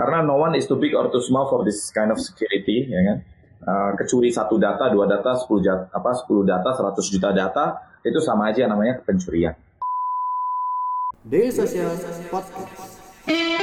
[0.00, 3.00] Karena no one is too big or too small for this kind of security, ya
[3.04, 3.18] kan?
[3.60, 5.60] Uh, kecuri satu data, dua data, sepuluh
[5.92, 9.52] apa sepuluh data, seratus juta data itu sama aja namanya pencurian.
[11.28, 11.92] Social
[12.32, 13.59] Podcast.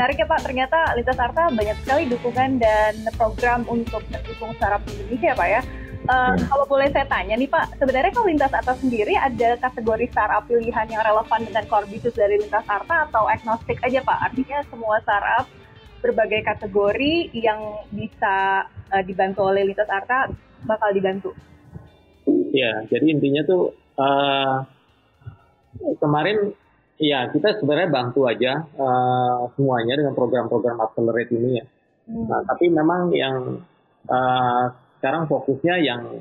[0.00, 5.28] Menarik ya Pak, ternyata Lintas Arta banyak sekali dukungan dan program untuk mendukung startup Indonesia
[5.28, 5.60] ya Pak ya.
[6.08, 6.48] Uh, hmm.
[6.48, 10.88] Kalau boleh saya tanya nih Pak, sebenarnya kalau Lintas Arta sendiri ada kategori startup pilihan
[10.88, 14.18] yang relevan dengan core business dari Lintas Arta atau agnostik aja Pak?
[14.32, 15.44] Artinya semua startup
[16.00, 17.60] berbagai kategori yang
[17.92, 20.32] bisa uh, dibantu oleh Lintas Arta
[20.64, 21.36] bakal dibantu.
[22.56, 24.64] Ya, jadi intinya tuh uh,
[26.00, 26.56] kemarin
[27.00, 31.64] Iya, kita sebenarnya bantu aja uh, semuanya dengan program-program accelerate ini ya.
[32.04, 32.28] Hmm.
[32.28, 33.64] Nah, tapi memang yang
[34.04, 34.64] uh,
[35.00, 36.20] sekarang fokusnya yang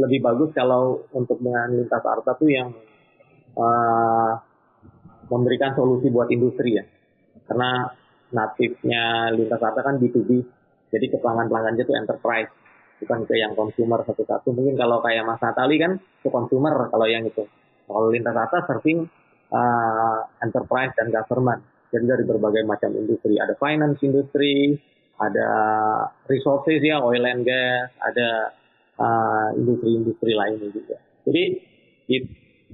[0.00, 2.72] lebih bagus kalau untuk dengan lintas arta tuh yang
[3.52, 4.32] uh,
[5.28, 6.88] memberikan solusi buat industri ya.
[7.44, 7.92] Karena
[8.32, 10.40] natifnya lintas arta kan B2B,
[10.88, 12.48] jadi ke pelanggan-pelanggannya tuh enterprise,
[13.04, 14.56] bukan ke yang consumer satu-satu.
[14.56, 17.44] Mungkin kalau kayak Mas Natali kan ke consumer kalau yang itu.
[17.84, 21.64] Kalau lintas arta serving uh, enterprise dan government.
[21.88, 24.76] Jadi dari berbagai macam industri, ada finance industri,
[25.16, 25.48] ada
[26.28, 28.52] resources ya, oil and gas, ada
[29.00, 30.96] uh, industri-industri uh, lainnya juga.
[31.24, 31.44] Jadi
[32.12, 32.24] it,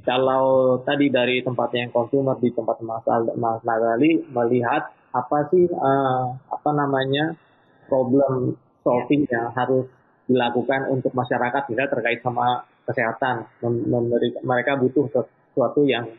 [0.03, 3.07] kalau tadi dari tempatnya yang consumer di tempat Mas,
[3.39, 7.39] Mas Nagali melihat apa sih uh, apa namanya
[7.87, 9.87] problem solving yang harus
[10.27, 16.11] dilakukan untuk masyarakat tidak terkait sama kesehatan memberi mereka butuh sesuatu yang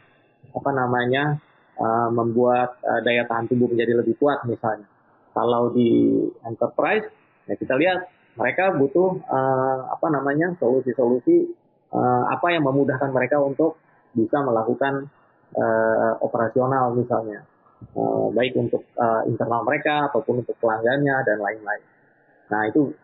[0.53, 1.39] apa namanya
[1.79, 4.87] uh, membuat uh, daya tahan tubuh menjadi lebih kuat misalnya.
[5.35, 6.15] Kalau di
[6.47, 7.07] enterprise,
[7.47, 8.07] ya kita lihat
[8.39, 11.51] mereka butuh uh, apa namanya solusi-solusi
[11.91, 13.75] uh, apa yang memudahkan mereka untuk
[14.15, 15.11] bisa melakukan
[15.59, 17.43] uh, operasional misalnya,
[17.99, 21.83] uh, baik untuk uh, internal mereka ataupun untuk pelanggannya dan lain-lain.
[22.47, 22.95] Nah itu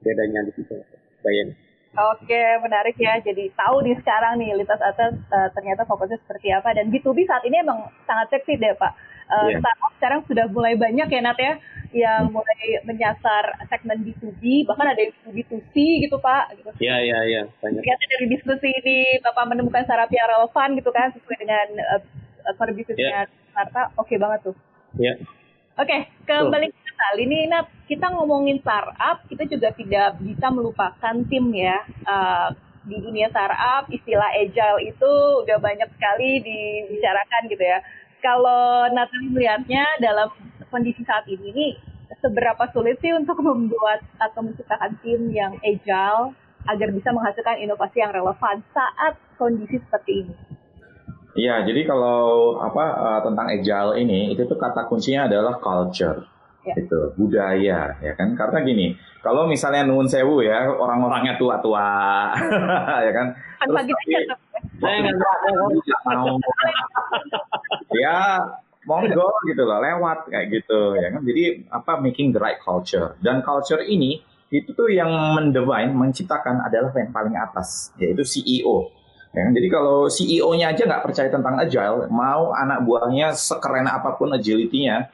[0.00, 0.72] bedanya di situ,
[1.20, 1.67] Bayan.
[1.96, 3.16] Oke, menarik ya.
[3.24, 7.42] Jadi tahu di sekarang nih lintas atas uh, ternyata fokusnya seperti apa dan B2B saat
[7.48, 8.92] ini emang sangat seksi deh Pak.
[9.28, 9.60] Uh, yeah.
[9.60, 11.54] Startup sekarang sudah mulai banyak ya Nat ya
[11.88, 16.60] yang mulai menyasar segmen B2B bahkan ada yang B2C gitu Pak.
[16.60, 16.70] Gitu.
[16.84, 17.42] Iya iya iya.
[17.64, 21.66] Ternyata dari diskusi ini Bapak menemukan startup yang relevan gitu kan sesuai dengan
[21.96, 23.24] uh, core yeah.
[23.56, 23.96] startup.
[23.96, 24.56] Oke okay banget tuh.
[25.00, 25.16] Iya.
[25.16, 25.38] Yeah.
[25.78, 31.14] Oke, okay, kembali ke kali ini Nat, kita ngomongin startup, kita juga tidak bisa melupakan
[31.30, 31.78] tim ya.
[32.02, 32.50] Uh,
[32.88, 35.12] di dunia startup, istilah agile itu
[35.44, 37.78] udah banyak sekali dibicarakan gitu ya.
[38.18, 40.32] Kalau Natalie melihatnya dalam
[40.72, 41.72] kondisi saat ini nih,
[42.18, 46.34] seberapa sulit sih untuk membuat atau menciptakan tim yang agile
[46.66, 50.34] agar bisa menghasilkan inovasi yang relevan saat kondisi seperti ini?
[51.38, 56.37] Iya, jadi kalau apa uh, tentang agile ini itu tuh kata kuncinya adalah culture.
[56.68, 56.74] Ya.
[56.76, 58.36] Itu budaya ya kan?
[58.36, 58.92] Karena gini
[59.24, 61.88] kalau misalnya nuwun sewu ya orang-orangnya tua-tua
[63.06, 63.26] ya kan?
[63.64, 64.14] Terus tapi,
[66.04, 66.36] mau
[67.96, 68.44] ya
[68.84, 71.20] monggo gitu loh lewat kayak gitu ya kan?
[71.24, 73.16] Jadi apa making the right culture.
[73.24, 78.98] Dan culture ini itu tuh yang mendevine menciptakan adalah yang paling atas yaitu CEO
[79.28, 79.52] Ya, kan?
[79.52, 85.12] jadi kalau CEO-nya aja nggak percaya tentang agile, mau anak buahnya sekeren apa pun agility-nya,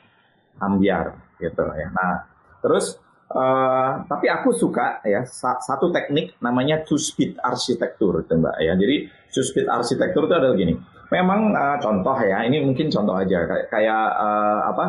[0.63, 1.93] ambiar gitu ya.
[1.93, 2.25] Nah,
[2.65, 2.97] terus
[3.29, 5.29] uh, tapi aku suka ya
[5.61, 8.73] satu teknik namanya two speed arsitektur itu Mbak ya.
[8.73, 8.97] Jadi
[9.29, 10.75] two speed arsitektur itu adalah gini.
[11.13, 14.87] Memang uh, contoh ya, ini mungkin contoh aja kayak, kayak uh, apa?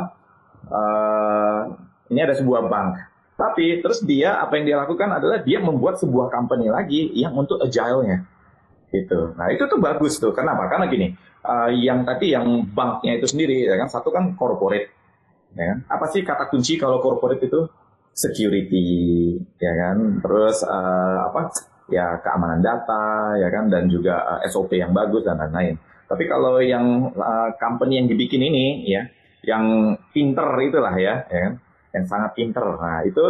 [0.65, 1.59] Uh,
[2.09, 2.97] ini ada sebuah bank.
[3.35, 7.59] Tapi terus dia apa yang dia lakukan adalah dia membuat sebuah company lagi yang untuk
[7.59, 8.23] agile-nya
[8.95, 9.35] gitu.
[9.35, 10.31] Nah itu tuh bagus tuh.
[10.31, 10.71] Kenapa?
[10.71, 11.11] Karena gini,
[11.43, 14.94] uh, yang tadi yang banknya itu sendiri, ya kan satu kan corporate,
[15.55, 15.77] ya kan.
[15.89, 17.65] Apa sih kata kunci kalau corporate itu?
[18.15, 20.23] Security, ya kan.
[20.23, 21.51] Terus uh, apa?
[21.85, 25.77] Ya keamanan data, ya kan, dan juga uh, eh, SOP yang bagus dan lain-lain.
[26.05, 29.05] Tapi kalau yang uh, company yang dibikin ini, ya,
[29.45, 31.53] yang pinter itulah ya, ya kan,
[31.93, 32.65] yang sangat pinter.
[32.81, 33.25] Nah itu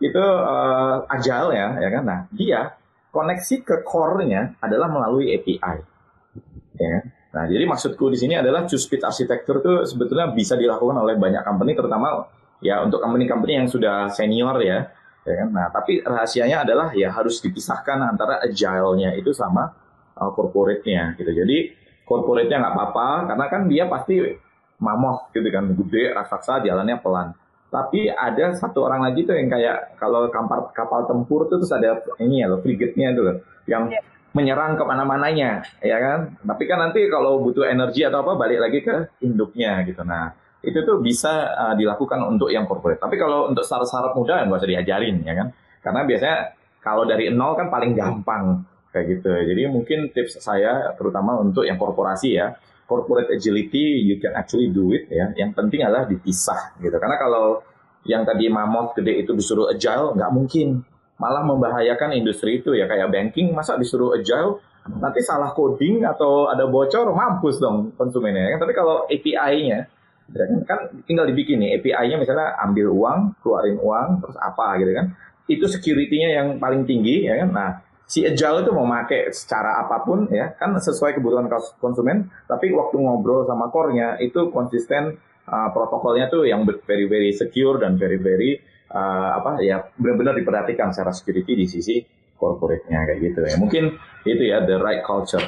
[0.00, 2.02] itu uh, agile ya, ya kan.
[2.08, 2.78] Nah dia
[3.12, 5.76] koneksi ke core-nya adalah melalui API.
[6.78, 7.17] Ya.
[7.28, 11.44] Nah, jadi maksudku di sini adalah two speed arsitektur itu sebetulnya bisa dilakukan oleh banyak
[11.44, 12.24] company, terutama
[12.64, 14.88] ya untuk company-company yang sudah senior ya.
[15.28, 15.48] ya kan?
[15.52, 19.68] Nah, tapi rahasianya adalah ya harus dipisahkan antara agile-nya itu sama
[20.16, 21.28] uh, corporate-nya gitu.
[21.28, 21.76] Jadi
[22.08, 24.24] corporate-nya nggak apa-apa karena kan dia pasti
[24.80, 27.36] mamoh gitu kan, gede, raksasa, jalannya pelan.
[27.68, 32.00] tapi ada satu orang lagi tuh yang kayak kalau kapal kapal tempur tuh terus ada
[32.16, 33.36] ini ya loh frigate-nya tuh loh
[33.68, 34.00] yang yeah.
[34.38, 38.78] Menyerang ke mana-mananya ya kan tapi kan nanti kalau butuh energi atau apa balik lagi
[38.86, 40.30] ke induknya gitu nah
[40.62, 44.70] itu tuh bisa uh, dilakukan untuk yang corporate tapi kalau untuk startup muda nggak usah
[44.70, 45.50] diajarin ya kan
[45.82, 46.38] karena biasanya
[46.78, 48.62] kalau dari nol kan paling gampang
[48.94, 52.54] kayak gitu jadi mungkin tips saya terutama untuk yang korporasi ya
[52.88, 55.28] corporate agility you can actually do it ya.
[55.36, 56.96] Yang penting adalah dipisah gitu.
[56.96, 57.60] Karena kalau
[58.08, 60.80] yang tadi mammoth gede itu disuruh agile nggak mungkin.
[61.18, 66.64] Malah membahayakan industri itu ya kayak banking masa disuruh agile nanti salah coding atau ada
[66.64, 68.56] bocor mampus dong konsumennya.
[68.56, 69.84] Tapi kalau API-nya
[70.28, 74.92] ya kan, kan tinggal dibikin nih API-nya misalnya ambil uang, keluarin uang, terus apa gitu
[74.94, 75.06] kan.
[75.48, 77.50] Itu security-nya yang paling tinggi ya kan.
[77.52, 77.70] Nah,
[78.08, 81.44] si agile itu mau pakai secara apa pun ya kan sesuai kebutuhan
[81.76, 87.76] konsumen tapi waktu ngobrol sama core-nya itu konsisten uh, protokolnya tuh yang very very secure
[87.76, 91.96] dan very very uh, apa ya benar-benar diperhatikan secara security di sisi
[92.38, 95.44] corporate-nya kayak gitu ya mungkin itu ya the right culture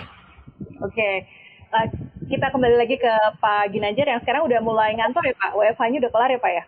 [0.80, 1.26] oke okay.
[1.72, 1.86] uh,
[2.26, 6.12] kita kembali lagi ke Pak Ginanjar yang sekarang udah mulai ngantor ya Pak WFH-nya udah
[6.12, 6.64] kelar ya Pak ya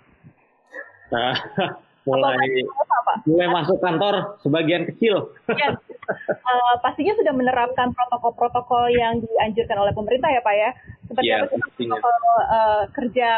[2.02, 2.34] mulai
[2.66, 5.30] apa, mulai masuk kantor sebagian kecil.
[5.54, 5.78] Ya.
[6.18, 10.70] Uh, pastinya sudah menerapkan protokol-protokol yang dianjurkan oleh pemerintah ya Pak ya.
[11.06, 12.16] Seperti ya, apa protokol
[12.50, 13.28] uh, kerja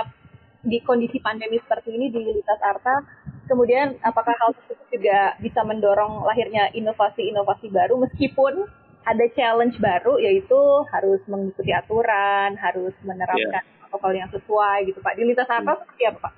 [0.65, 3.05] di kondisi pandemi seperti ini di Lintas Arta?
[3.45, 8.65] Kemudian apakah hal tersebut juga bisa mendorong lahirnya inovasi-inovasi baru meskipun
[9.05, 13.81] ada challenge baru yaitu harus mengikuti aturan, harus menerapkan yeah.
[13.85, 15.13] protokol yang sesuai gitu Pak.
[15.17, 15.81] Di Lintas Arta hmm.
[15.85, 16.33] seperti apa Pak?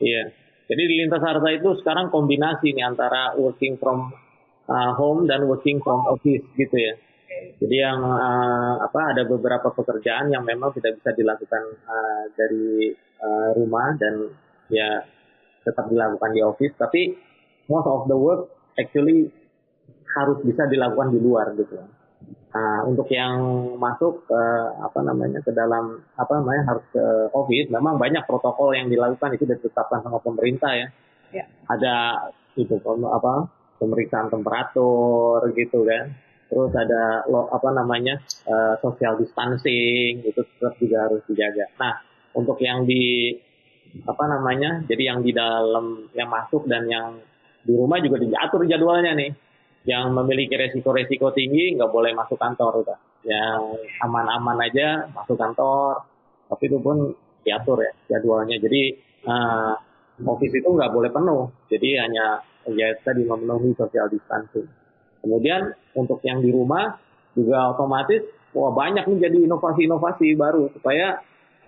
[0.00, 0.24] Iya.
[0.24, 0.28] Yeah
[0.68, 4.12] jadi di lintas harta itu sekarang kombinasi nih antara working from
[4.68, 6.94] uh, home dan working from office gitu ya.
[7.56, 13.56] Jadi yang uh, apa ada beberapa pekerjaan yang memang tidak bisa dilakukan uh, dari uh,
[13.56, 14.28] rumah dan
[14.68, 15.08] ya
[15.64, 17.14] tetap dilakukan di office, tapi
[17.68, 19.28] most of the work actually
[20.16, 21.78] harus bisa dilakukan di luar gitu.
[22.48, 23.38] Nah, untuk yang
[23.76, 24.42] masuk ke
[24.80, 27.04] apa namanya ke dalam apa namanya harus ke
[27.36, 30.88] office, memang banyak protokol yang dilakukan itu ditetapkan sama pemerintah ya.
[31.30, 31.44] ya.
[31.68, 31.94] Ada
[32.56, 32.74] itu
[33.06, 36.16] apa pemeriksaan temperatur gitu kan.
[36.48, 38.16] Terus ada lo, apa namanya
[38.48, 41.68] uh, social distancing itu tetap juga harus dijaga.
[41.76, 42.00] Nah,
[42.32, 43.36] untuk yang di
[44.04, 47.18] apa namanya, jadi yang di dalam yang masuk dan yang
[47.64, 49.30] di rumah juga diatur jadwalnya nih
[49.88, 52.98] yang memiliki resiko-resiko tinggi nggak boleh masuk kantor udah.
[53.24, 56.04] Yang aman-aman aja masuk kantor,
[56.48, 57.12] tapi itu pun
[57.42, 58.56] diatur ya jadwalnya.
[58.60, 58.82] Jadi
[59.26, 59.74] uh,
[60.24, 64.68] office itu nggak boleh penuh, jadi hanya ya tadi memenuhi social distancing.
[65.24, 66.94] Kemudian untuk yang di rumah
[67.32, 68.22] juga otomatis
[68.56, 71.20] wah banyak nih jadi inovasi-inovasi baru supaya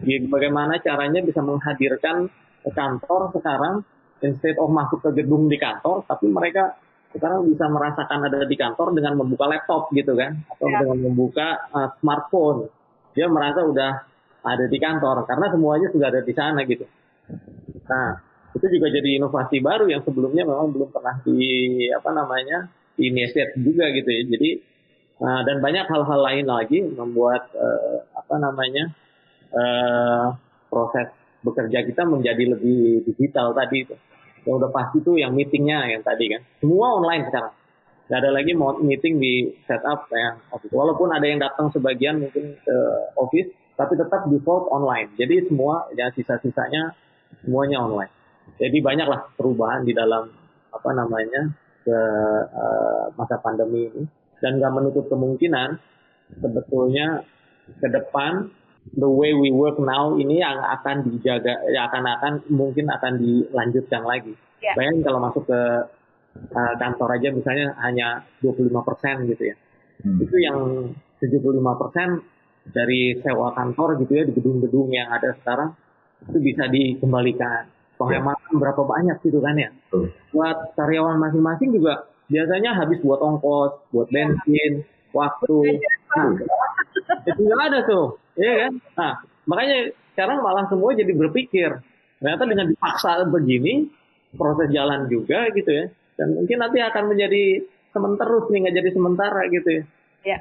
[0.04, 2.28] bagaimana caranya bisa menghadirkan
[2.60, 3.84] ke kantor sekarang
[4.20, 6.76] instead of masuk ke gedung di kantor tapi mereka
[7.10, 10.78] sekarang bisa merasakan ada di kantor dengan membuka laptop gitu kan atau ya.
[10.86, 12.70] dengan membuka uh, smartphone.
[13.18, 14.06] Dia merasa udah
[14.46, 16.86] ada di kantor karena semuanya sudah ada di sana gitu.
[17.90, 18.14] Nah
[18.54, 21.42] itu juga jadi inovasi baru yang sebelumnya memang belum pernah di
[21.90, 24.22] apa namanya di initiate juga gitu ya.
[24.30, 24.50] Jadi
[25.18, 28.94] uh, dan banyak hal-hal lain lagi membuat uh, apa namanya
[29.54, 30.34] uh,
[30.70, 31.10] proses
[31.40, 33.96] bekerja kita menjadi lebih digital tadi itu.
[34.44, 36.40] Yang udah pasti tuh yang meetingnya yang tadi kan.
[36.60, 37.54] Semua online sekarang.
[38.10, 39.34] Nggak ada lagi mau meeting di
[39.70, 40.72] setup yang office.
[40.74, 42.76] Walaupun ada yang datang sebagian mungkin ke
[43.14, 45.14] office tapi tetap default online.
[45.16, 46.92] Jadi semua ya sisa-sisanya
[47.44, 48.12] semuanya online.
[48.58, 50.28] Jadi banyaklah perubahan di dalam
[50.74, 51.54] apa namanya
[51.86, 51.98] ke
[52.50, 54.04] uh, masa pandemi ini.
[54.40, 55.76] Dan nggak menutup kemungkinan
[56.40, 57.24] sebetulnya
[57.78, 58.48] ke depan
[58.96, 64.02] the way we work now ini yang akan dijaga, ya akan akan mungkin akan dilanjutkan
[64.02, 64.34] lagi.
[64.58, 64.74] Yeah.
[64.74, 65.60] Bayangin kalau masuk ke
[66.54, 69.56] uh, kantor aja misalnya hanya 25 persen gitu ya.
[70.02, 70.18] Hmm.
[70.18, 70.58] Itu yang
[71.22, 72.08] 75 persen
[72.70, 75.70] dari sewa kantor gitu ya di gedung-gedung yang ada sekarang
[76.26, 77.70] itu bisa dikembalikan.
[77.96, 78.58] Penghematan yeah.
[78.58, 79.70] berapa banyak gitu kan ya.
[79.94, 80.10] Hmm.
[80.34, 84.30] Buat karyawan masing-masing juga biasanya habis buat ongkos, buat iya.
[84.30, 84.72] bensin,
[85.10, 85.82] waktu.
[86.14, 86.30] Nah,
[87.26, 88.72] itu nggak ada tuh Iya kan?
[88.96, 89.12] Nah,
[89.44, 89.78] makanya
[90.16, 91.70] sekarang malah semua jadi berpikir.
[92.20, 93.88] Ternyata dengan dipaksa begini,
[94.32, 95.84] proses jalan juga gitu ya.
[96.16, 99.82] Dan mungkin nanti akan menjadi sementara nih, nggak jadi sementara gitu ya.
[100.24, 100.38] Ya.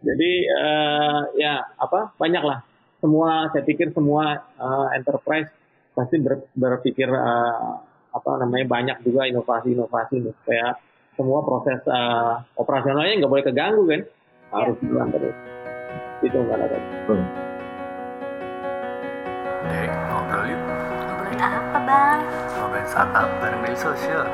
[0.00, 2.64] Jadi uh, ya apa banyak lah.
[3.00, 5.48] Semua saya pikir semua uh, enterprise
[5.96, 10.66] pasti ber, berpikir uh, apa namanya banyak juga inovasi-inovasi nih supaya
[11.16, 14.02] semua proses uh, operasionalnya nggak boleh keganggu kan
[14.50, 14.84] harus ya.
[14.88, 15.36] jalan terus
[16.20, 17.26] itu nggak ada hmm.
[19.70, 20.60] Dek, ngobrol yuk.
[21.06, 22.20] Ngobrolin apa bang?
[22.90, 24.24] Startup bareng Daily Social.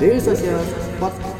[0.00, 0.60] Daily Social
[0.96, 1.36] Podcast.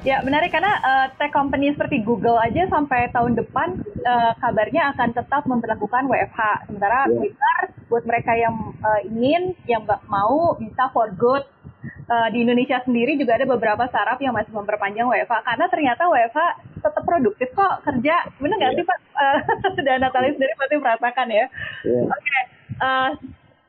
[0.00, 5.12] Ya menarik karena uh, tech company seperti Google aja sampai tahun depan uh, kabarnya akan
[5.12, 6.66] tetap memperlakukan WFH.
[6.72, 7.14] Sementara yeah.
[7.14, 7.58] Twitter
[7.92, 11.44] buat mereka yang uh, ingin, yang mau bisa for good.
[12.10, 16.40] Uh, di Indonesia sendiri juga ada beberapa startup yang masih memperpanjang WFH karena ternyata WFH
[16.82, 18.26] tetap produktif kok kerja.
[18.42, 18.78] Benar nggak yeah.
[18.82, 18.98] sih Pak?
[19.14, 19.38] Uh,
[19.86, 21.46] dan Natalie sendiri pasti merasakan ya.
[21.86, 22.04] Yeah.
[22.10, 22.20] Oke.
[22.20, 22.42] Okay.
[22.80, 23.10] Uh,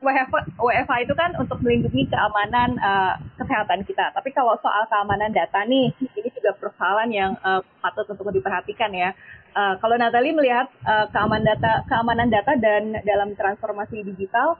[0.02, 4.10] WFH, WFH itu kan untuk melindungi keamanan uh, kesehatan kita.
[4.10, 9.14] Tapi kalau soal keamanan data nih, ini juga persoalan yang uh, patut untuk diperhatikan ya.
[9.54, 14.58] Uh, kalau Natalie melihat uh, keamanan data, keamanan data dan dalam transformasi digital,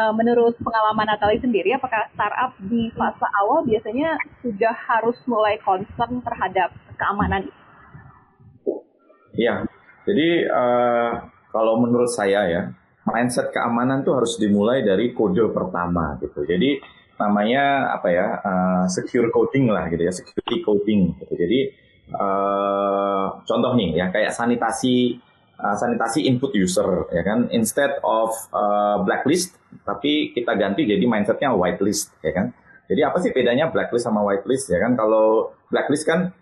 [0.00, 6.24] uh, menurut pengalaman Natalie sendiri, apakah startup di fase awal biasanya sudah harus mulai concern
[6.24, 7.52] terhadap keamanan?
[9.36, 9.68] Iya,
[10.08, 11.12] jadi uh,
[11.52, 12.62] kalau menurut saya ya,
[13.04, 16.42] mindset keamanan tuh harus dimulai dari kode pertama gitu.
[16.44, 16.80] Jadi
[17.20, 21.32] namanya apa ya uh, secure coding lah gitu ya security coding gitu.
[21.36, 21.60] Jadi
[22.16, 25.20] uh, contoh nih ya kayak sanitasi
[25.60, 31.54] uh, sanitasi input user ya kan instead of uh, blacklist tapi kita ganti jadi mindsetnya
[31.54, 32.46] whitelist ya kan.
[32.90, 34.98] Jadi apa sih bedanya blacklist sama whitelist ya kan?
[34.98, 36.34] Kalau blacklist kan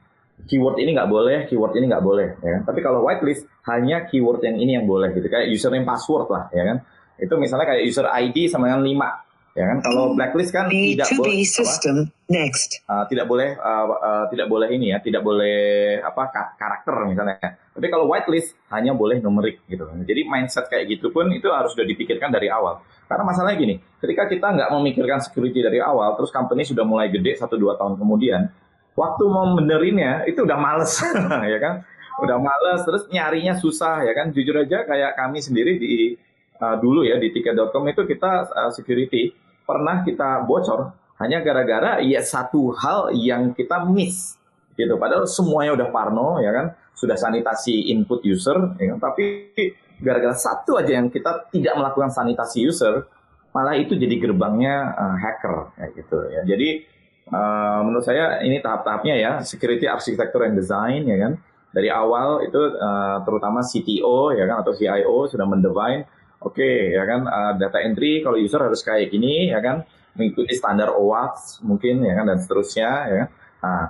[0.49, 2.63] keyword ini nggak boleh, keyword ini nggak boleh, ya kan?
[2.65, 6.63] Tapi kalau whitelist hanya keyword yang ini yang boleh gitu, kayak username password lah, ya
[6.63, 6.77] kan?
[7.19, 9.79] Itu misalnya kayak user ID sama dengan 5, ya kan?
[9.81, 12.33] Kalau blacklist kan B tidak boleh system apa?
[12.33, 12.85] next.
[12.85, 17.37] Uh, tidak boleh uh, uh, tidak boleh ini ya, tidak boleh apa karakter misalnya.
[17.73, 19.87] Tapi kalau whitelist hanya boleh numerik gitu.
[19.87, 22.83] Jadi mindset kayak gitu pun itu harus sudah dipikirkan dari awal.
[23.09, 23.75] Karena masalahnya gini,
[24.05, 27.97] ketika kita nggak memikirkan security dari awal, terus company sudah mulai gede satu dua tahun
[27.97, 28.53] kemudian,
[28.99, 30.99] waktu mau benerinnya itu udah males
[31.55, 31.87] ya kan
[32.19, 36.19] udah males terus nyarinya susah ya kan jujur aja kayak kami sendiri di
[36.61, 39.33] uh, dulu ya di tiket.com itu kita uh, security
[39.65, 44.39] pernah kita bocor hanya gara-gara ya satu hal yang kita miss
[44.79, 44.95] gitu.
[44.99, 46.67] Padahal semuanya udah parno ya kan?
[46.95, 48.99] Sudah sanitasi input user ya kan?
[48.99, 49.51] tapi
[49.99, 53.07] gara-gara satu aja yang kita tidak melakukan sanitasi user
[53.51, 56.43] malah itu jadi gerbangnya uh, hacker kayak gitu ya.
[56.47, 56.99] Jadi
[57.29, 61.33] Uh, menurut saya ini tahap-tahapnya ya security architecture and design ya kan?
[61.69, 64.65] Dari awal itu uh, terutama CTO ya kan?
[64.65, 66.09] Atau CIO sudah mendefine
[66.43, 67.27] oke okay, ya kan?
[67.27, 69.83] Uh, data entry kalau user harus kayak gini ya kan?
[70.19, 72.25] Mengikuti standar OAuth mungkin ya kan?
[72.31, 73.29] Dan seterusnya ya kan.
[73.59, 73.85] Nah,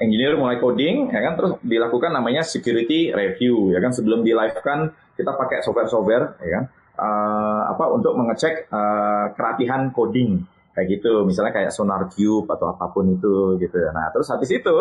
[0.00, 1.32] engineer mulai coding ya kan?
[1.36, 3.92] Terus dilakukan namanya security review ya kan?
[3.92, 6.64] Sebelum di live kan kita pakai software-software ya kan?
[7.00, 7.84] Uh, apa?
[7.92, 10.44] Untuk mengecek uh, kerapihan coding
[10.76, 11.24] kayak gitu.
[11.24, 13.78] Misalnya kayak sonar cube atau apa pun itu gitu.
[13.92, 14.76] Nah terus habis itu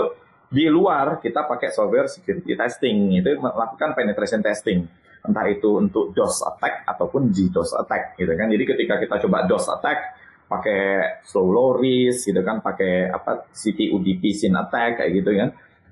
[0.49, 3.15] di luar kita pakai software security testing.
[3.19, 8.47] Itu melakukan penetration testing entah itu untuk DOS attack ataupun DDoS attack gitu kan.
[8.47, 10.15] Jadi ketika kita coba DOS attack
[10.49, 10.81] pakai
[11.27, 15.49] slow low risk gitu kan pakai apa CT UDP sin attack kayak gitu kan.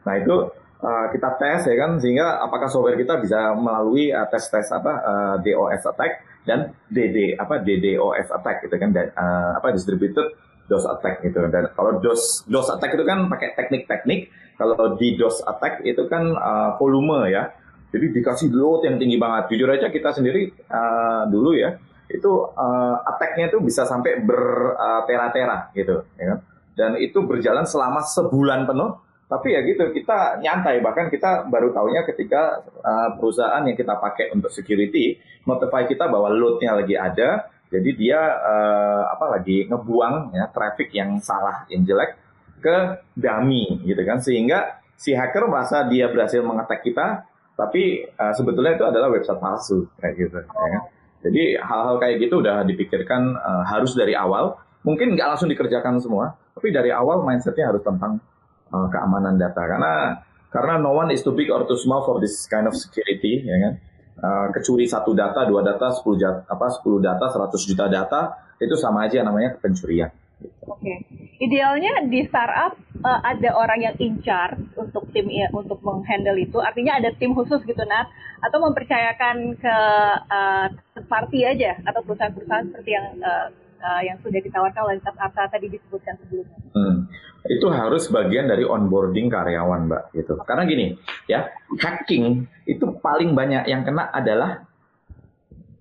[0.08, 0.36] Nah itu
[0.82, 4.94] uh, kita tes ya kan sehingga apakah software kita bisa melalui uh, tes tes apa
[5.04, 10.34] uh, DOS attack dan DD apa DDoS attack gitu kan dan uh, apa distributed
[10.68, 14.34] DOS attack gitu dan kalau DOS DOS attack itu kan pakai teknik-teknik.
[14.58, 17.54] Kalau di DOS attack itu kan uh, volume ya
[17.88, 19.48] jadi dikasih load yang tinggi banget.
[19.56, 25.76] Jujur aja kita sendiri uh, dulu ya itu uh, attacknya itu bisa sampai bertera-tera uh,
[25.76, 26.40] gitu ya kan?
[26.78, 29.02] Dan itu berjalan selama sebulan penuh.
[29.28, 30.80] Tapi ya gitu kita nyantai.
[30.80, 36.32] Bahkan kita baru tahunya ketika uh, perusahaan yang kita pakai untuk security notify kita bahwa
[36.32, 37.52] loadnya lagi ada.
[37.68, 42.16] Jadi dia uh, apa lagi ngebuang ya traffic yang salah yang jelek
[42.64, 44.24] ke dummy gitu kan.
[44.24, 49.90] Sehingga si hacker merasa dia berhasil mengetek kita tapi uh, sebetulnya itu adalah website palsu
[49.98, 50.84] kayak gitu ya kan?
[51.26, 54.62] Jadi hal-hal kayak gitu udah dipikirkan uh, harus dari awal.
[54.86, 58.22] Mungkin nggak langsung dikerjakan semua tapi dari awal mindsetnya harus tentang
[58.70, 59.66] uh, keamanan data.
[59.66, 60.22] Karena
[60.54, 63.58] karena no one is too big or too small for this kind of security ya
[63.58, 63.74] kan?
[64.18, 69.06] Uh, kecuri satu data dua data sepuluh apa sepuluh data seratus juta data itu sama
[69.06, 70.98] aja namanya pencurian Oke, okay.
[71.42, 76.62] idealnya di startup uh, ada orang yang in charge untuk tim ya, untuk menghandle itu.
[76.62, 78.06] Artinya ada tim khusus gitu, Nat,
[78.46, 79.78] atau mempercayakan ke
[80.30, 80.68] uh,
[81.10, 83.50] party aja atau perusahaan-perusahaan seperti yang uh,
[83.82, 86.58] uh, yang sudah ditawarkan oleh Arsa tadi disebutkan sebelumnya.
[86.78, 87.10] Hmm.
[87.48, 90.04] Itu harus bagian dari onboarding karyawan, Mbak.
[90.14, 90.34] Gitu.
[90.44, 90.86] Karena gini,
[91.32, 91.48] ya
[91.80, 94.68] hacking itu paling banyak yang kena adalah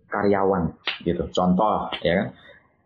[0.09, 0.73] karyawan,
[1.03, 1.27] gitu.
[1.35, 2.29] Contoh, ya kan.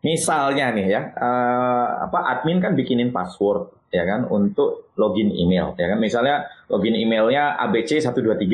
[0.01, 5.93] Misalnya nih ya, uh, apa admin kan bikinin password, ya kan, untuk login email, ya
[5.93, 5.99] kan.
[6.01, 8.45] Misalnya login emailnya ABC123,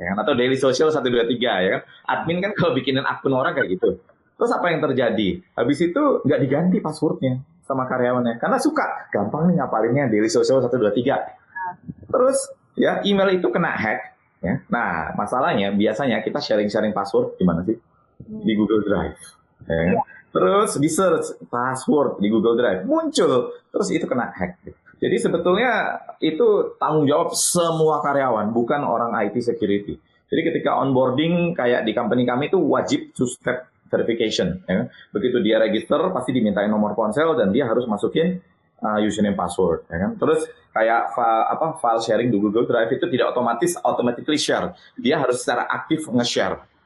[0.00, 0.16] ya kan?
[0.16, 1.82] Atau daily social 123 ya kan?
[2.08, 4.00] Admin kan kalau bikinin akun orang kayak gitu.
[4.38, 5.28] Terus apa yang terjadi?
[5.58, 12.08] Habis itu nggak diganti passwordnya sama karyawannya karena suka gampang nih ngapalinnya daily social 123.
[12.08, 12.38] Terus
[12.78, 14.62] ya email itu kena hack ya.
[14.70, 17.76] Nah, masalahnya biasanya kita sharing-sharing password di mana sih?
[18.24, 19.18] Di Google Drive.
[19.66, 19.74] Ya.
[19.74, 19.96] kan?
[20.38, 24.62] Terus di search password di Google Drive muncul, terus itu kena hack.
[25.02, 29.98] Jadi sebetulnya itu tanggung jawab semua karyawan, bukan orang IT security.
[30.30, 34.62] Jadi ketika onboarding kayak di company kami itu wajib two step verification.
[34.70, 34.86] Ya.
[35.10, 38.38] Begitu dia register pasti dimintain nomor ponsel dan dia harus masukin
[38.78, 39.90] uh, username password.
[39.90, 40.10] Ya kan?
[40.20, 44.76] Terus kayak file, apa file sharing di Google Drive itu tidak otomatis automatically share.
[44.94, 46.77] Dia harus secara aktif nge-share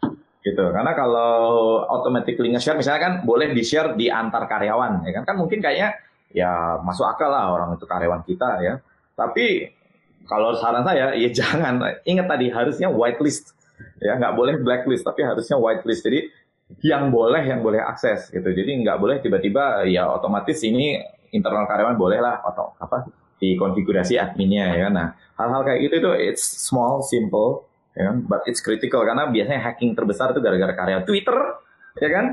[0.42, 0.64] gitu.
[0.74, 5.22] Karena kalau automatically nge-share misalnya kan boleh di-share di antar karyawan ya kan?
[5.26, 5.96] Kan mungkin kayaknya
[6.32, 8.74] ya masuk akal lah orang itu karyawan kita ya.
[9.14, 9.70] Tapi
[10.26, 12.02] kalau saran saya ya jangan.
[12.02, 13.54] Ingat tadi harusnya whitelist
[14.02, 14.18] ya.
[14.18, 16.02] Nggak boleh blacklist tapi harusnya whitelist.
[16.02, 16.28] Jadi
[16.82, 18.50] yang boleh yang boleh akses gitu.
[18.50, 20.98] Jadi nggak boleh tiba-tiba ya otomatis ini
[21.32, 23.08] internal karyawan boleh lah atau apa
[23.42, 28.16] dikonfigurasi adminnya ya nah hal-hal kayak gitu itu it's small simple ya kan?
[28.24, 31.38] But it's critical karena biasanya hacking terbesar itu gara-gara karya Twitter,
[32.00, 32.26] ya kan?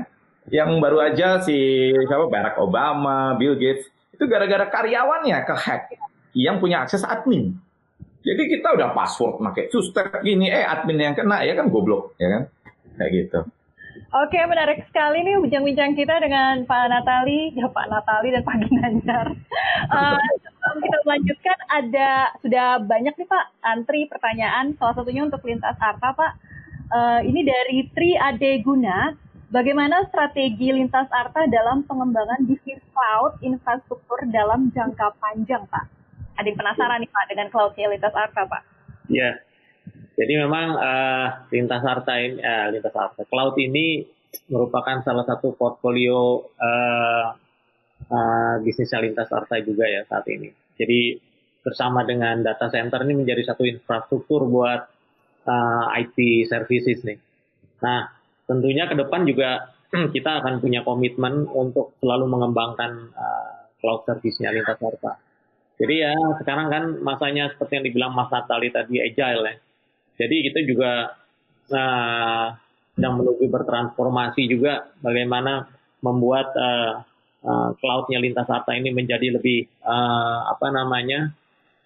[0.48, 1.56] Yang baru aja si
[1.94, 3.86] siapa Barack Obama, Bill Gates
[4.16, 5.82] itu gara-gara karyawannya ke hack
[6.36, 7.56] yang punya akses admin.
[8.20, 12.28] Jadi kita udah password pakai step gini, eh admin yang kena ya kan goblok, ya
[12.28, 12.42] kan?
[13.00, 13.40] Kayak gitu.
[14.10, 19.26] Oke, menarik sekali nih bincang-bincang kita dengan Pak Natali, ya Pak Natali dan Pak Ginanjar.
[19.86, 20.18] Uh,
[20.82, 26.32] kita lanjutkan, ada sudah banyak nih Pak antri pertanyaan, salah satunya untuk lintas arta Pak.
[26.90, 29.14] Uh, ini dari Tri Ade Guna,
[29.54, 35.86] bagaimana strategi lintas arta dalam pengembangan bisnis cloud infrastruktur dalam jangka panjang Pak?
[36.34, 38.62] Ada yang penasaran nih Pak dengan cloudnya lintas arta Pak?
[39.06, 39.38] Ya,
[40.20, 44.04] jadi memang uh, lintas harta ini, uh, lintas harta cloud ini
[44.52, 47.26] merupakan salah satu portfolio uh,
[48.04, 50.52] uh, bisnisnya lintas harta juga ya saat ini.
[50.76, 51.16] Jadi
[51.60, 54.80] bersama dengan data center ini menjadi satu infrastruktur buat
[55.48, 57.18] uh, IT services nih.
[57.80, 58.12] Nah,
[58.44, 59.72] tentunya ke depan juga
[60.16, 65.16] kita akan punya komitmen untuk selalu mengembangkan uh, cloud service-nya lintas harta.
[65.80, 66.12] Jadi ya
[66.44, 69.56] sekarang kan masanya seperti yang dibilang Mas Natali tadi agile ya
[70.20, 71.16] jadi kita juga
[71.72, 72.46] uh,
[72.92, 75.64] sedang menuju bertransformasi juga bagaimana
[76.04, 77.00] membuat uh,
[77.40, 81.32] uh, cloudnya lintas harta ini menjadi lebih uh, apa namanya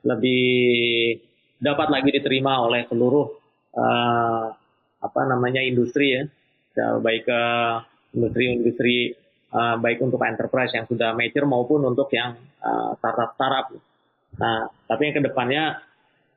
[0.03, 1.17] lebih
[1.63, 3.31] dapat lagi diterima oleh seluruh
[3.79, 4.47] uh,
[5.05, 6.23] apa namanya industri ya,
[6.75, 7.43] ya baik ke
[8.19, 9.15] industri-industri
[9.55, 13.67] uh, baik untuk enterprise yang sudah mature maupun untuk yang uh, startup startup.
[14.35, 15.79] Nah, tapi yang ke depannya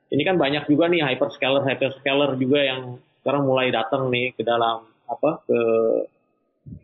[0.08, 2.80] ini kan banyak juga nih hyperscaler hyperscaler juga yang
[3.20, 5.60] sekarang mulai datang nih ke dalam apa ke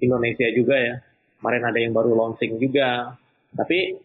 [0.00, 0.94] Indonesia juga ya.
[1.40, 3.16] Kemarin ada yang baru launching juga.
[3.52, 3.96] Tapi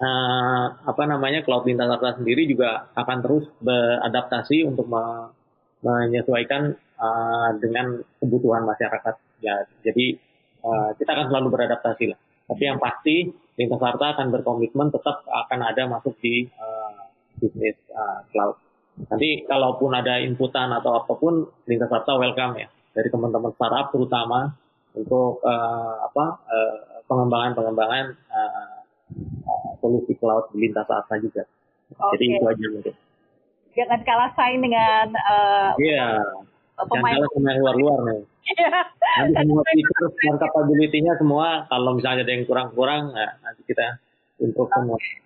[0.00, 1.88] uh, apa namanya cloud lintas
[2.20, 5.32] sendiri juga akan terus beradaptasi untuk me
[5.84, 9.14] menyesuaikan uh, dengan kebutuhan masyarakat.
[9.44, 10.16] Ya jadi
[10.64, 12.18] uh, kita akan selalu beradaptasi lah.
[12.44, 16.73] Tapi yang pasti lintas harta akan berkomitmen tetap akan ada masuk di uh,
[17.44, 18.56] bisnis uh, cloud.
[19.12, 24.54] Nanti kalaupun ada inputan atau apa pun, lintas data welcome ya dari teman-teman startup terutama
[24.94, 26.76] untuk uh, apa uh,
[27.10, 28.78] pengembangan-pengembangan uh,
[29.44, 31.42] uh, solusi cloud di lintas data juga.
[31.90, 32.10] Okay.
[32.16, 32.94] Jadi itu aja mungkin.
[33.74, 36.22] Jangan kalah saing dengan uh, yeah.
[36.78, 38.22] pemain Jangan kalah sama yang luar-luar nih.
[38.54, 38.82] Yeah.
[39.18, 43.98] Nanti semua feature dan capability-nya semua kalau misalnya ada yang kurang-kurang, nah, nanti kita
[44.38, 45.18] improve okay.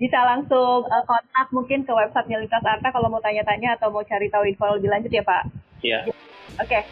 [0.00, 4.32] Bisa langsung uh, kontak mungkin ke website Lintas Arta kalau mau tanya-tanya atau mau cari
[4.32, 5.42] tahu info lebih lanjut ya Pak.
[5.84, 5.98] Iya.
[6.56, 6.64] Oke.
[6.64, 6.82] Okay.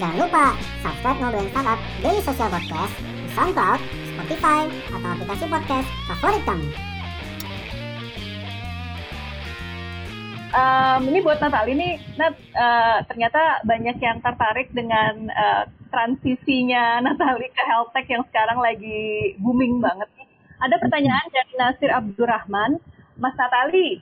[0.00, 3.80] Jangan lupa subscribe Ngobrolin Startup Daily Social Podcast di SoundCloud,
[4.16, 6.68] Spotify, atau aplikasi podcast favorit kamu.
[10.52, 17.52] Um, ini buat Natal ini, Nat, uh, ternyata banyak yang tertarik dengan uh, transisinya Natali
[17.52, 20.08] ke health tech yang sekarang lagi booming banget.
[20.62, 22.80] Ada pertanyaan dari Nasir Abdurrahman,
[23.20, 24.00] Mas Natali,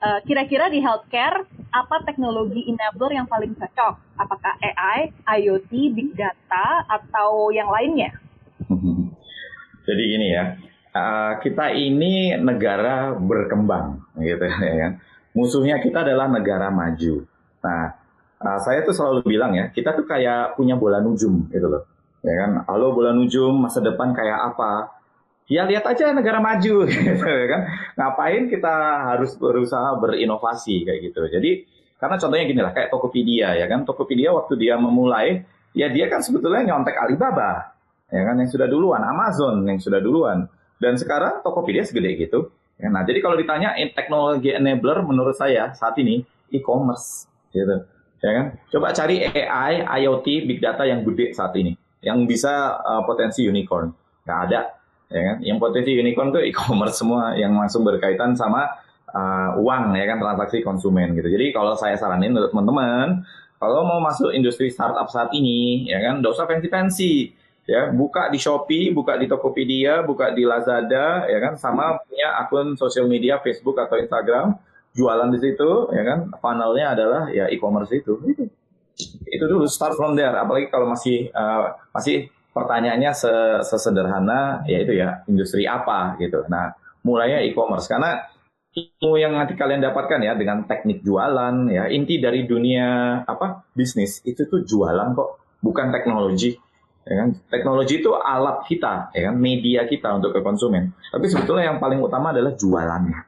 [0.00, 3.94] uh, kira-kira di healthcare apa teknologi enabler yang paling cocok?
[4.16, 5.12] Apakah AI,
[5.44, 8.16] IoT, big data, atau yang lainnya?
[9.84, 10.56] Jadi gini ya,
[10.96, 14.92] uh, kita ini negara berkembang, gitu ya kan
[15.38, 17.22] musuhnya kita adalah negara maju.
[17.62, 17.94] Nah,
[18.42, 21.82] uh, saya tuh selalu bilang ya, kita tuh kayak punya bola nujum gitu loh.
[22.22, 24.98] Ya kan, halo bola nujum, masa depan kayak apa?
[25.48, 27.60] Ya lihat aja negara maju gitu kan.
[27.96, 28.74] Ngapain kita
[29.14, 31.24] harus berusaha berinovasi kayak gitu.
[31.24, 31.64] Jadi
[31.98, 33.88] karena contohnya gini lah kayak Tokopedia ya kan.
[33.88, 35.40] Tokopedia waktu dia memulai
[35.72, 37.78] ya dia kan sebetulnya nyontek Alibaba
[38.12, 40.52] ya kan yang sudah duluan, Amazon yang sudah duluan.
[40.76, 42.52] Dan sekarang Tokopedia segede gitu.
[42.78, 46.22] Ya, nah, jadi kalau ditanya teknologi enabler menurut saya saat ini
[46.54, 47.82] e-commerce gitu.
[48.18, 48.46] Ya kan?
[48.74, 53.90] Coba cari AI, IoT, big data yang gede saat ini yang bisa uh, potensi unicorn.
[54.26, 54.60] Nggak ada
[55.10, 55.36] ya kan?
[55.42, 58.66] Yang potensi unicorn tuh e-commerce semua yang langsung berkaitan sama
[59.10, 60.18] uh, uang ya kan?
[60.18, 61.30] Transaksi konsumen gitu.
[61.30, 63.22] Jadi kalau saya saranin untuk teman-teman
[63.58, 66.22] kalau mau masuk industri startup saat ini ya kan?
[66.22, 67.34] Nggak usah fancy-fancy
[67.66, 67.90] ya.
[67.90, 71.58] Buka di Shopee buka di Tokopedia buka di Lazada ya kan?
[71.58, 74.58] Sama punya akun sosial media Facebook atau Instagram
[74.96, 76.18] jualan di situ ya kan?
[76.40, 78.16] Funnelnya adalah ya e-commerce itu.
[78.24, 78.48] Itu
[79.28, 80.34] itu dulu start from there.
[80.34, 83.12] Apalagi kalau masih uh, masih pertanyaannya
[83.62, 86.42] sesederhana yaitu ya industri apa gitu.
[86.50, 86.74] Nah,
[87.06, 87.86] mulainya e-commerce.
[87.86, 88.18] Karena
[88.74, 94.22] ilmu yang nanti kalian dapatkan ya dengan teknik jualan ya inti dari dunia apa bisnis
[94.22, 96.58] itu tuh jualan kok bukan teknologi.
[97.08, 97.28] Ya kan?
[97.48, 99.34] Teknologi itu alat kita ya kan?
[99.40, 100.92] Media kita untuk ke konsumen.
[101.08, 103.18] Tapi sebetulnya yang paling utama adalah jualannya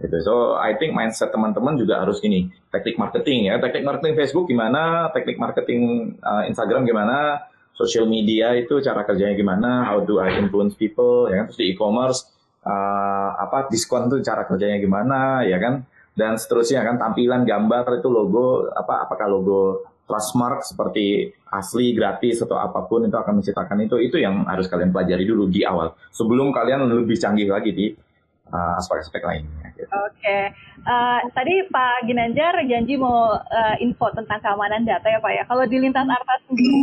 [0.00, 4.48] gitu so I think mindset teman-teman juga harus ini teknik marketing ya teknik marketing Facebook
[4.48, 10.36] gimana teknik marketing uh, Instagram gimana social media itu cara kerjanya gimana, how do I
[10.38, 11.44] influence people, ya kan?
[11.50, 12.28] Terus di e-commerce
[12.62, 15.82] uh, apa diskon tuh cara kerjanya gimana, ya kan?
[16.12, 22.58] Dan seterusnya kan tampilan gambar itu logo apa apakah logo Trustmark seperti asli gratis atau
[22.58, 26.52] apa pun itu akan menciptakan itu itu yang harus kalian pelajari dulu di awal sebelum
[26.52, 27.86] kalian lebih canggih lagi di
[28.50, 29.48] uh, aspek-aspek lainnya.
[29.48, 29.61] Gitu.
[29.82, 30.42] Oke, okay.
[30.86, 35.42] uh, tadi Pak Ginanjar janji mau uh, info tentang keamanan data ya Pak ya.
[35.48, 36.78] Kalau di lintas Arta sendiri,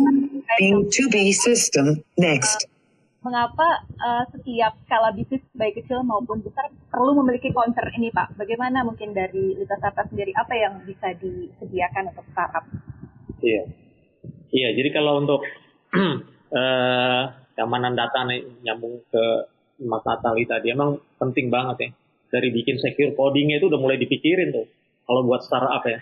[0.92, 2.68] to be system next.
[2.68, 2.78] Uh,
[3.20, 8.36] mengapa uh, setiap skala bisnis baik kecil maupun besar perlu memiliki concern ini Pak?
[8.36, 12.64] Bagaimana mungkin dari lintas Arta sendiri apa yang bisa disediakan untuk startup?
[13.40, 13.64] Iya,
[14.52, 14.70] iya.
[14.76, 15.48] Jadi kalau untuk
[15.96, 17.24] uh,
[17.56, 19.24] keamanan data nih nyambung ke
[19.80, 21.90] Mas Natali tadi emang penting banget ya.
[22.30, 24.70] Dari bikin secure codingnya itu udah mulai dipikirin tuh.
[25.10, 26.00] Kalau buat startup ya.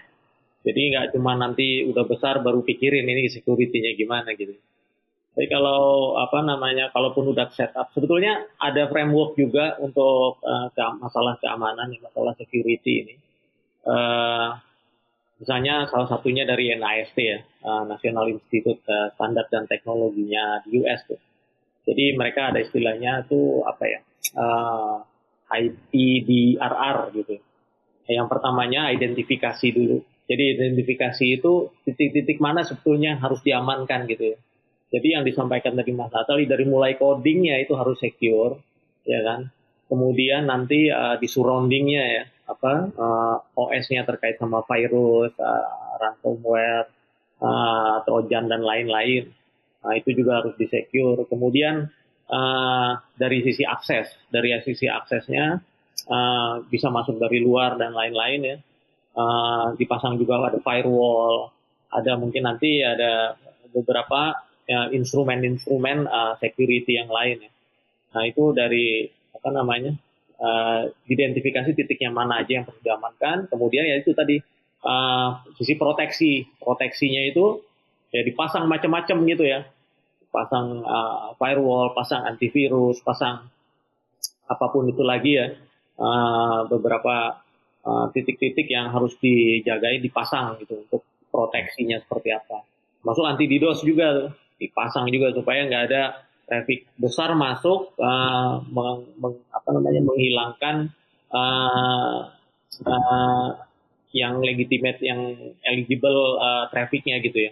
[0.67, 4.51] Jadi nggak cuma nanti udah besar baru pikirin ini security-nya gimana gitu.
[5.37, 11.93] Tapi kalau apa namanya, kalaupun udah setup, sebetulnya ada framework juga untuk uh, masalah keamanan,
[12.01, 13.15] masalah security ini.
[13.85, 14.57] Uh,
[15.37, 19.13] misalnya salah satunya dari NIST ya, uh, National Institute uh,
[19.47, 21.21] dan Teknologinya di US tuh.
[21.87, 23.99] Jadi mereka ada istilahnya tuh apa ya
[24.35, 24.99] uh,
[25.53, 27.39] eh, IPDRR gitu.
[28.07, 29.99] Yang pertamanya identifikasi dulu.
[30.27, 34.37] Jadi identifikasi itu titik-titik mana sebetulnya harus diamankan gitu ya.
[34.87, 38.59] Jadi yang disampaikan tadi Mas Natali dari mulai codingnya itu harus secure,
[39.03, 39.51] ya kan.
[39.87, 46.87] Kemudian nanti uh, di surroundingnya ya, apa uh, OS-nya terkait sama virus, uh, ransomware,
[47.39, 49.31] uh, trojan dan lain-lain.
[49.83, 51.23] Nah, itu juga harus disecure.
[51.27, 51.87] Kemudian
[52.31, 55.59] uh, dari sisi akses, dari sisi aksesnya
[56.07, 58.57] uh, bisa masuk dari luar dan lain-lain ya.
[59.17, 61.49] Uh, dipasang juga ada firewall,
[61.89, 63.33] ada mungkin nanti ada
[63.73, 67.51] beberapa ya, instrumen-instrumen uh, security yang lain ya.
[68.13, 69.97] Nah itu dari apa namanya
[70.37, 73.49] uh, identifikasi titiknya mana aja yang perlu diamankan.
[73.49, 74.37] Kemudian ya itu tadi
[74.85, 77.65] uh, sisi proteksi, proteksinya itu
[78.13, 79.65] ya dipasang macam-macam gitu ya
[80.29, 83.47] pasang uh, firewall pasang antivirus pasang
[84.47, 85.47] apa pun itu lagi ya
[85.99, 87.41] uh, beberapa
[87.83, 92.63] uh, titik-titik uh, yang harus dijagai dipasang gitu untuk proteksinya seperti apa.
[93.03, 99.35] Masuk anti DDoS juga dipasang juga supaya nggak ada traffic besar masuk uh, meng, meng,
[99.51, 100.75] apa namanya menghilangkan
[101.29, 102.31] uh,
[102.87, 103.49] uh,
[104.15, 107.51] yang legitimate yang eligible uh, trafficnya gitu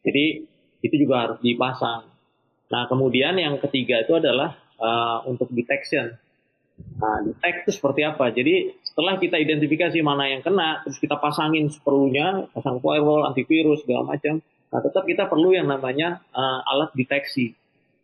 [0.00, 0.48] Jadi
[0.80, 2.08] itu juga harus dipasang.
[2.70, 6.16] Nah kemudian yang ketiga itu adalah uh, untuk detection.
[7.00, 8.32] Nah detect itu seperti apa?
[8.32, 14.16] Jadi setelah kita identifikasi mana yang kena, terus kita pasangin seperlunya, pasang firewall, antivirus segala
[14.16, 14.40] macam.
[14.70, 17.52] Nah tetap kita perlu yang namanya uh, alat deteksi.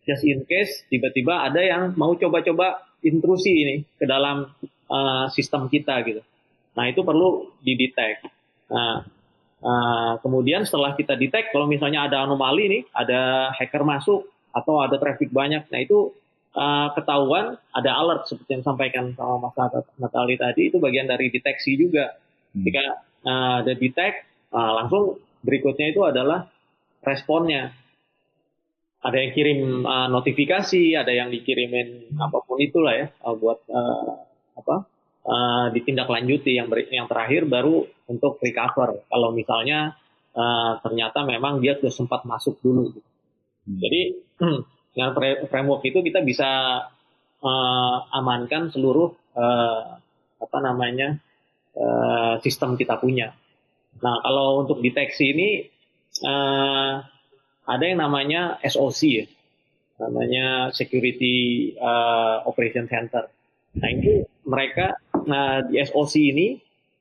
[0.07, 4.47] Just in case tiba-tiba ada yang mau coba-coba intrusi ini ke dalam
[4.91, 6.23] uh, sistem kita gitu.
[6.77, 8.23] Nah itu perlu didetek.
[8.71, 9.16] Nah
[9.57, 15.01] Uh, kemudian setelah kita detect kalau misalnya ada anomali nih, ada hacker masuk atau ada
[15.01, 16.13] traffic banyak, nah itu
[16.53, 19.57] uh, ketahuan ada alert seperti yang disampaikan sama Mas
[19.97, 22.17] Natali tadi itu bagian dari deteksi juga.
[22.53, 22.63] Hmm.
[22.65, 22.85] Jika
[23.25, 26.49] uh, ada detect, uh, langsung berikutnya itu adalah
[27.05, 27.73] responnya.
[29.07, 34.19] ada yang kirim uh, notifikasi, ada yang dikirimin apa pun itulah ya uh, buat uh,
[34.59, 34.96] apa
[35.27, 36.55] uh, ditindaklanjuti.
[36.55, 39.03] Yang ber, yang terakhir baru untuk recover.
[39.11, 39.99] Kalau misalnya
[40.33, 42.95] uh, ternyata memang dia sudah sempat masuk dulu.
[42.95, 43.11] Gitu.
[43.67, 43.79] Hmm.
[43.83, 44.01] Jadi
[44.95, 45.11] dengan
[45.51, 46.51] framework itu kita bisa
[47.43, 50.01] uh, amankan seluruh uh,
[50.37, 51.19] apa namanya
[51.77, 53.35] uh, sistem kita punya.
[54.01, 55.49] Nah kalau untuk deteksi ini
[56.25, 57.05] uh,
[57.67, 59.27] ada yang namanya SOC ya,
[60.01, 63.27] namanya Security uh, Operation Center.
[63.77, 66.57] Nah ini mereka, nah di SOC ini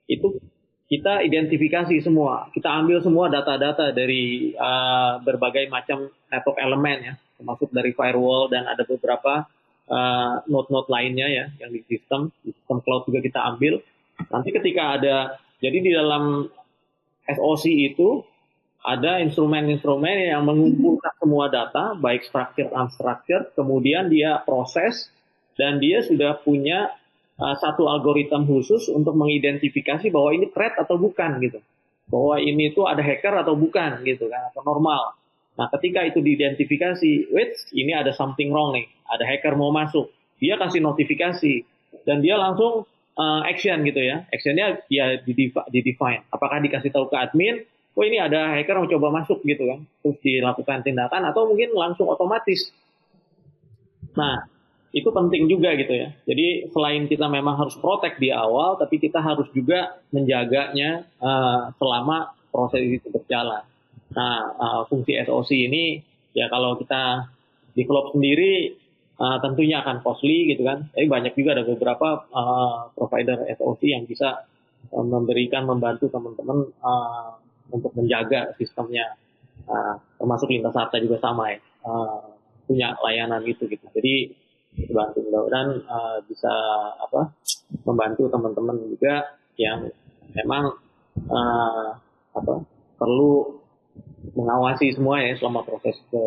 [0.09, 0.37] itu
[0.85, 7.73] kita identifikasi semua, kita ambil semua data-data dari uh, berbagai macam network elemen ya, termasuk
[7.73, 9.49] dari firewall dan ada beberapa
[9.89, 13.81] uh, node-node lainnya ya yang di sistem, di sistem cloud juga kita ambil.
[14.29, 16.45] Nanti ketika ada, jadi di dalam
[17.25, 18.21] SOC itu
[18.85, 25.09] ada instrumen-instrumen yang mengumpulkan semua data, baik structure unstructured, kemudian dia proses
[25.57, 26.93] dan dia sudah punya
[27.39, 31.59] uh, satu algoritma khusus untuk mengidentifikasi bahwa ini threat atau bukan gitu.
[32.05, 35.17] Bahwa ini itu ada hacker atau bukan gitu kan atau normal.
[35.55, 40.11] Nah, ketika itu diidentifikasi, wait, ini ada something wrong nih, ada hacker mau masuk.
[40.37, 41.63] Dia kasih notifikasi
[42.03, 42.83] dan dia langsung
[43.15, 44.27] uh, action gitu ya.
[44.29, 46.27] Actionnya ya di define.
[46.27, 47.63] Apakah dikasih tahu ke admin
[47.95, 52.11] oh ini ada hacker mau coba masuk gitu kan, terus dilakukan tindakan atau mungkin langsung
[52.11, 52.69] otomatis.
[54.19, 54.47] Nah,
[54.95, 56.15] itu penting juga gitu ya.
[56.23, 62.31] Jadi selain kita memang harus protek di awal, tapi kita harus juga menjaganya uh, selama
[62.47, 63.67] proses itu berjalan.
[64.15, 65.99] Nah, uh, fungsi SOC ini
[66.31, 67.27] ya kalau kita
[67.75, 68.79] develop sendiri
[69.19, 70.87] uh, tentunya akan costly gitu kan.
[70.95, 74.47] Tapi banyak juga ada beberapa uh, provider SOC yang bisa
[74.95, 77.35] uh, memberikan membantu teman-teman uh,
[77.67, 79.19] untuk menjaga sistemnya
[79.67, 82.31] uh, termasuk lintas harta juga sama ya uh,
[82.65, 84.33] punya layanan itu gitu jadi
[84.91, 86.51] bantu mudah-mudahan uh, bisa
[86.99, 87.31] apa
[87.87, 89.87] membantu teman-teman juga yang
[90.35, 90.75] memang
[91.31, 91.95] uh,
[92.35, 92.53] apa
[92.99, 93.59] perlu
[94.35, 96.23] mengawasi semua ya selama proses ke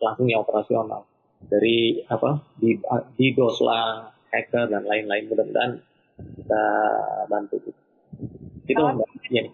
[0.00, 1.04] langsungnya operasional
[1.44, 2.80] dari apa di
[3.20, 5.72] di lah hacker dan lain-lain mudah-mudahan
[6.18, 6.64] kita
[7.30, 7.80] bantu gitu.
[8.68, 9.44] itu mbak ya.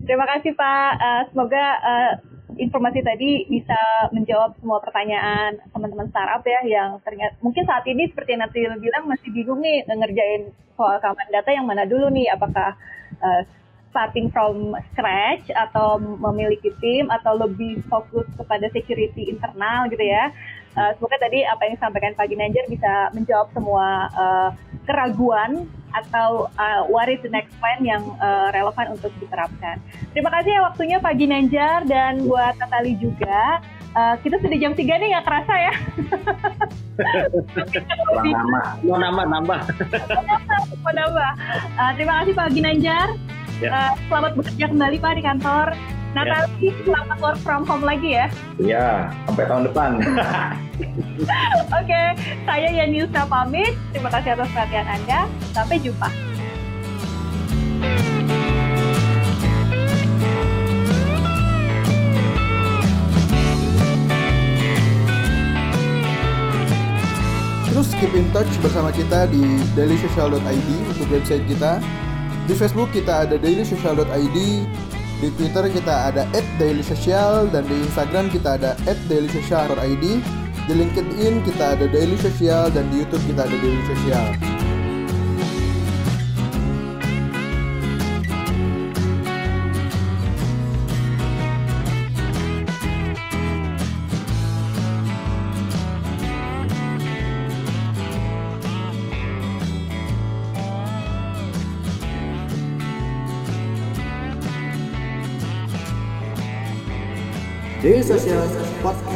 [0.00, 0.90] Terima kasih Pak.
[0.96, 2.12] Uh, semoga uh,
[2.58, 3.78] informasi tadi bisa
[4.10, 9.04] menjawab semua pertanyaan teman-teman startup ya yang ternyata mungkin saat ini seperti yang nanti bilang
[9.06, 12.74] masih bingung nih ngerjain soal keamanan data yang mana dulu nih apakah
[13.20, 13.42] uh,
[13.90, 20.30] starting from scratch atau memiliki tim atau lebih fokus kepada security internal gitu ya.
[20.78, 24.50] Uh, semoga tadi apa yang disampaikan Pak Ginanjar bisa menjawab semua uh,
[24.86, 29.82] keraguan atau uh, what is the next plan yang uh, relevan untuk diterapkan.
[30.14, 33.58] Terima kasih ya waktunya Pak Ginanjar dan buat Natali juga.
[33.90, 35.74] Uh, kita sudah jam 3 nih nggak kerasa ya.
[38.86, 39.60] Mau nambah, nambah.
[40.86, 41.30] Mau nambah.
[41.74, 43.08] Uh, terima kasih Pak Ginanjar.
[43.60, 43.68] Ya.
[43.68, 45.66] Uh, selamat bekerja kembali Pak di kantor.
[46.10, 46.72] Natali, ya.
[46.82, 48.26] selamat work from home lagi ya.
[48.56, 49.90] Iya, sampai tahun depan.
[50.00, 51.28] Oke,
[51.76, 52.06] okay,
[52.48, 53.76] saya Yaniusa pamit.
[53.92, 55.28] Terima kasih atas perhatian Anda.
[55.52, 56.08] Sampai jumpa.
[67.70, 71.78] Terus keep in touch bersama kita di dailysocial.id untuk website kita.
[72.48, 74.38] Di Facebook kita ada dailysocial.id,
[75.20, 76.24] di Twitter kita ada
[76.56, 78.72] @dailysocial dan di Instagram kita ada
[79.08, 80.04] @dailysocial.id.
[80.68, 84.49] Di LinkedIn kita ada Daily Social dan di YouTube kita ada Daily Social.
[107.90, 108.46] Daily Social
[108.84, 109.09] Podcast.